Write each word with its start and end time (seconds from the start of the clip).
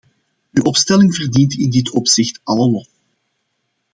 Uw 0.57 0.63
opstelling 0.63 1.15
verdient 1.15 1.53
in 1.57 1.69
dit 1.69 1.91
opzicht 1.91 2.39
alle 2.43 2.71
lof. 2.71 2.87